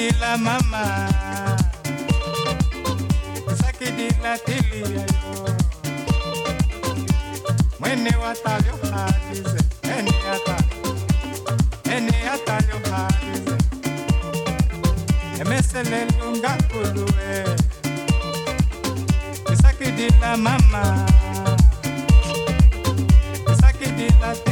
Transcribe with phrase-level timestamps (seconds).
[0.00, 1.06] de la mama.
[3.60, 5.04] Saki de la tele yo.
[7.80, 9.60] Mwene watalio hadize
[9.98, 10.56] eni ata
[11.94, 13.56] eni atalio hadize
[15.40, 17.56] emesele lunga kulue
[19.62, 20.82] saki de la mama.
[23.60, 24.49] Saki de la tele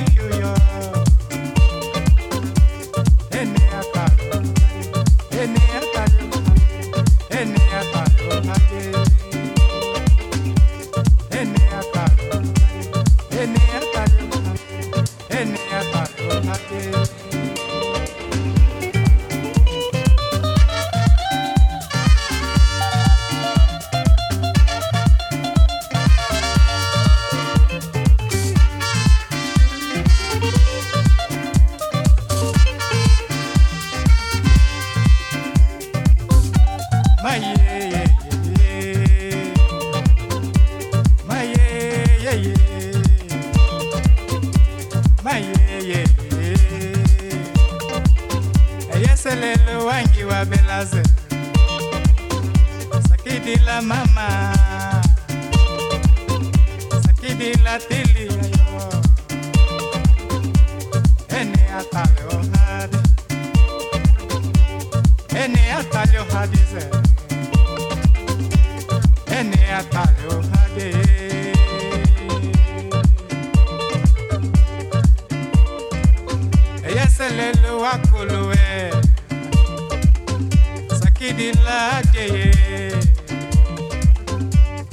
[81.99, 82.53] sakidila deye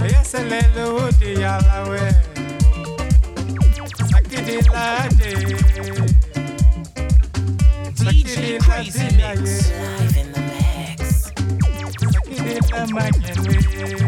[0.05, 2.01] eyeselelo odiyalawe
[4.11, 5.57] sakidila deye
[7.97, 9.71] DJ Crazy Mix.
[9.71, 11.31] Live in the mix.
[12.39, 14.04] sakidila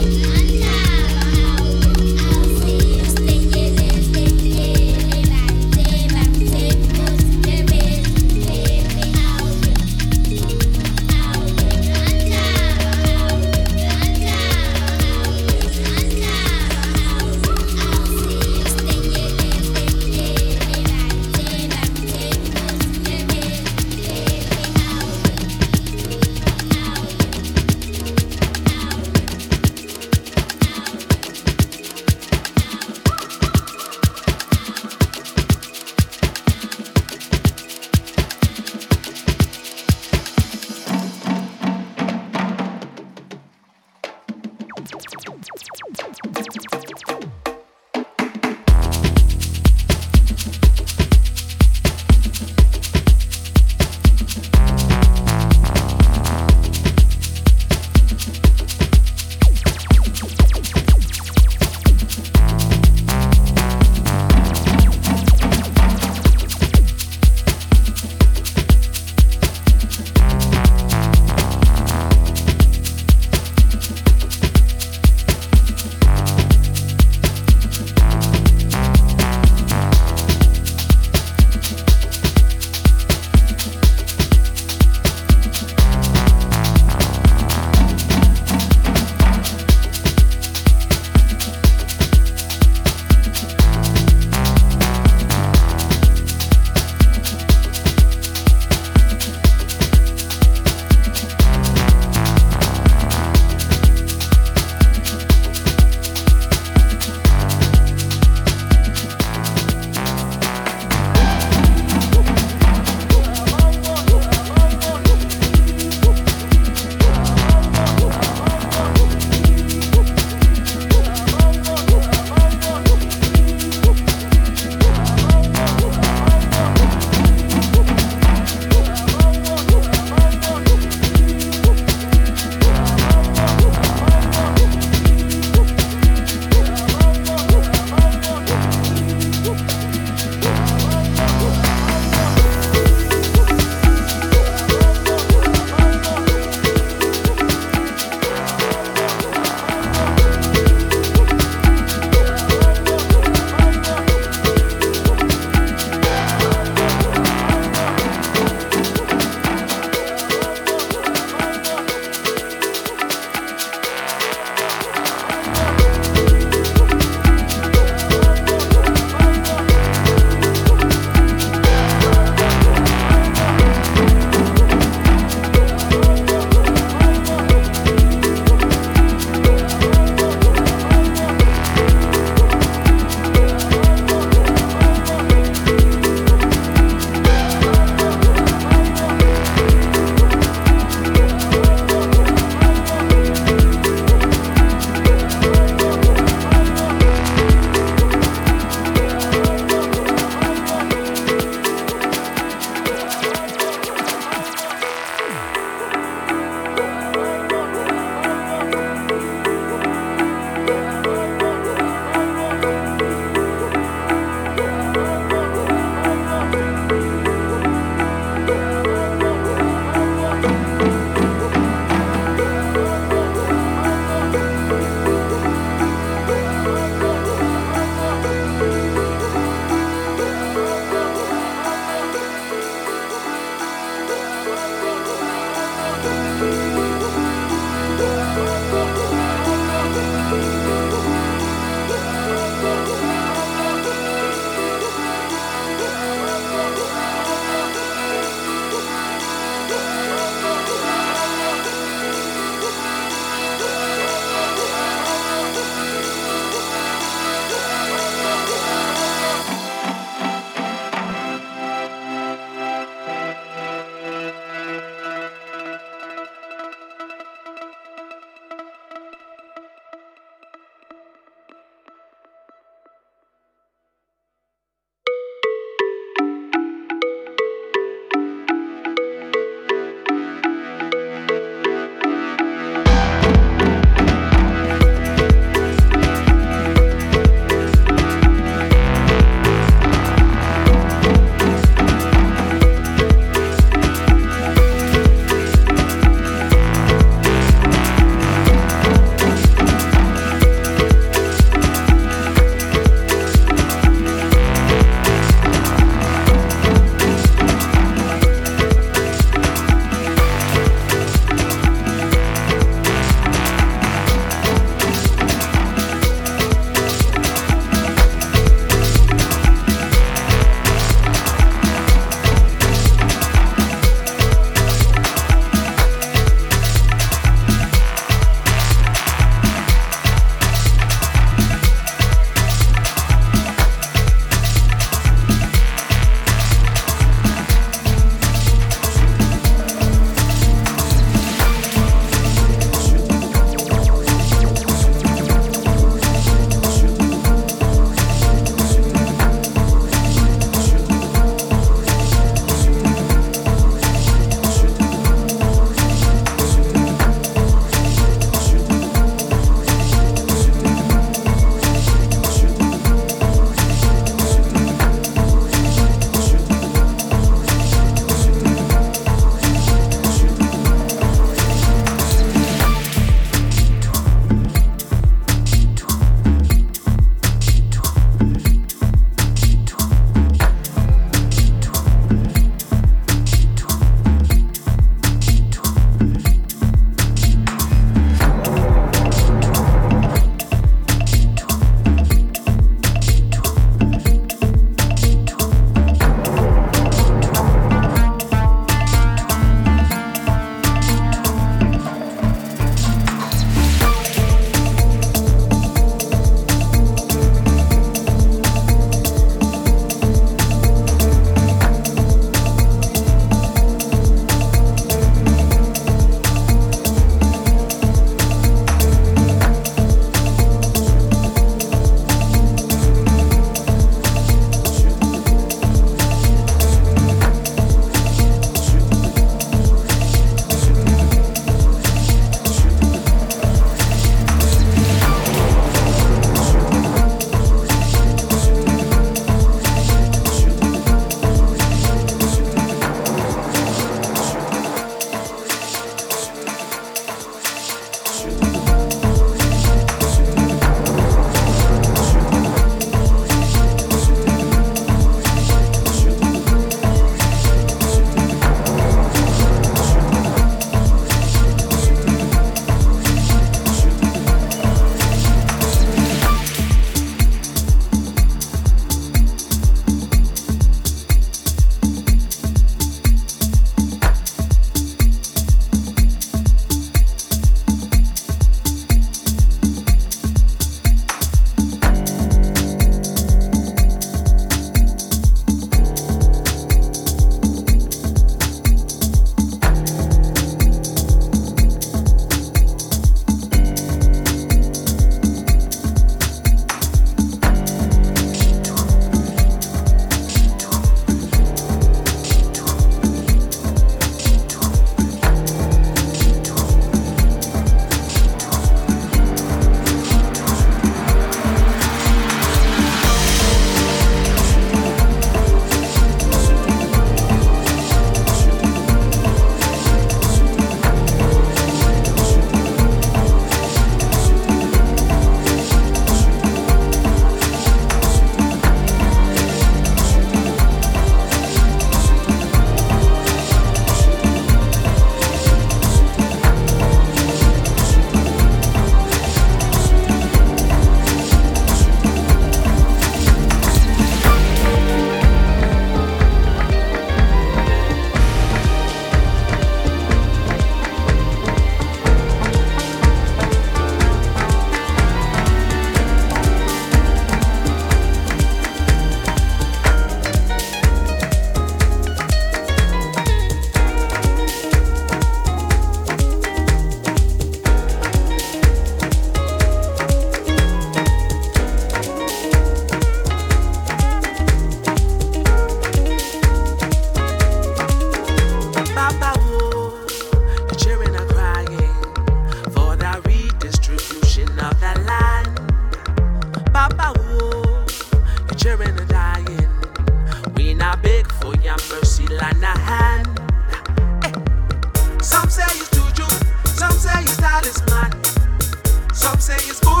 [597.61, 599.13] God is mine.
[599.13, 600.00] Some say it's good.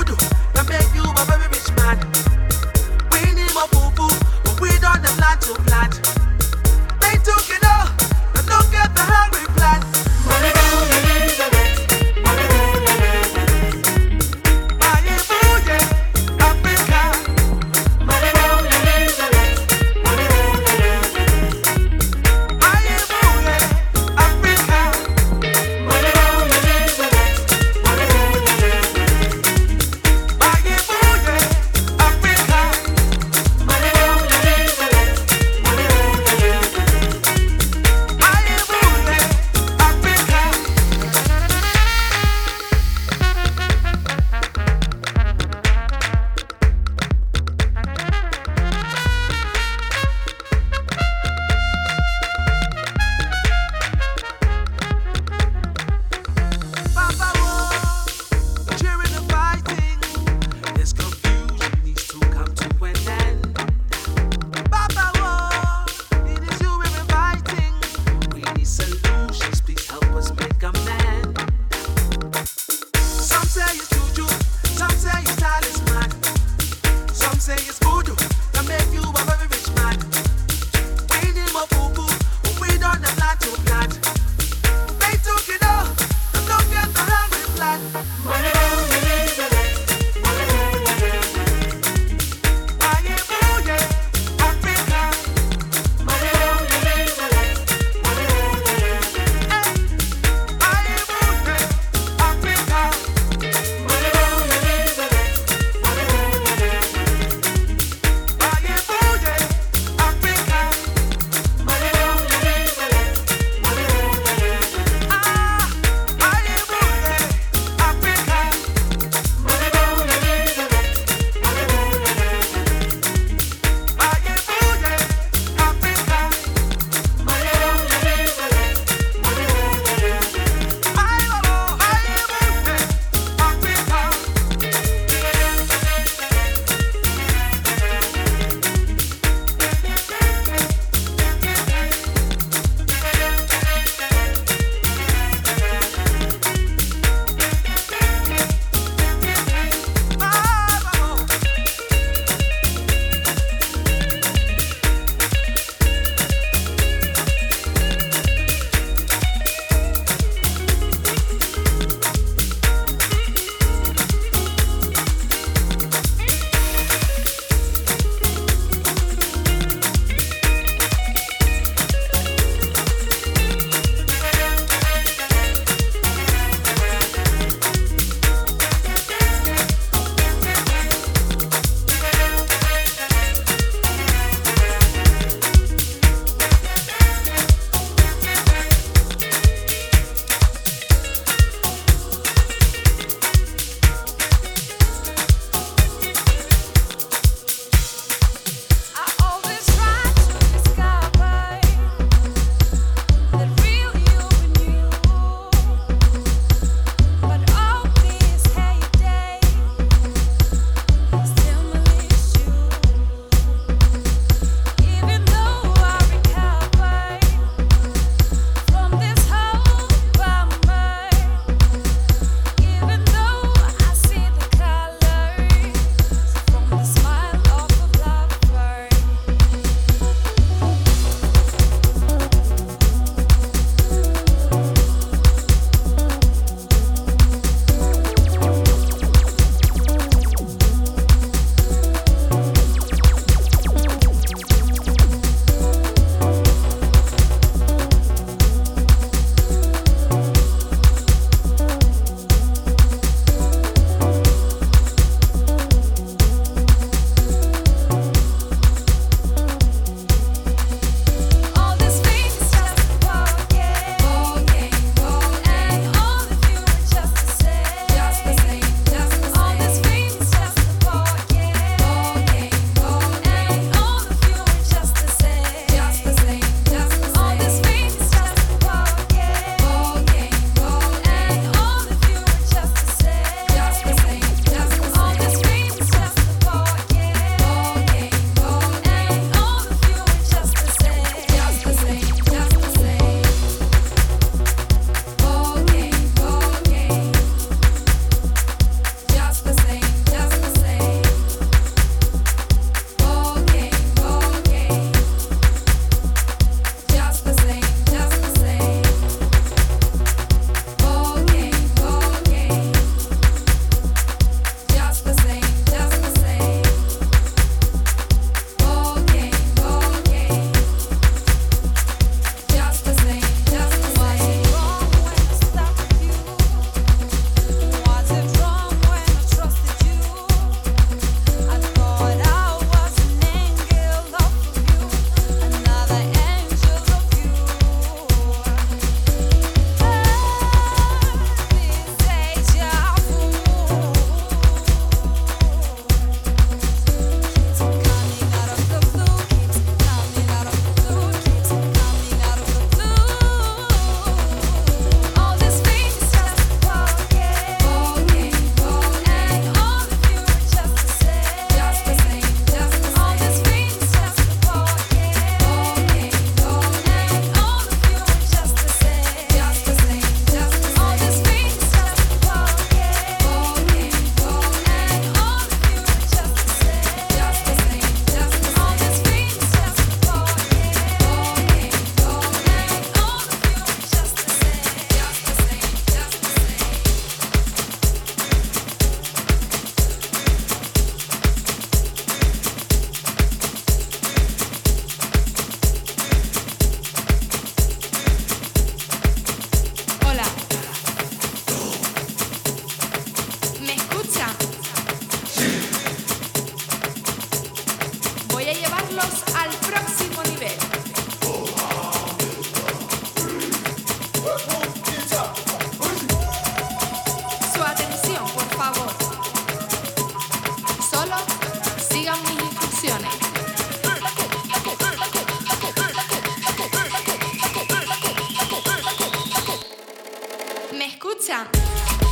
[431.31, 432.10] ¿Me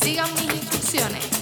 [0.00, 1.33] Sigan mis instrucciones.